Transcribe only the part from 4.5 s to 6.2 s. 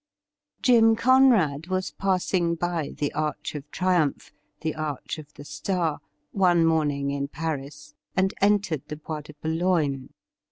the Arch of the Star,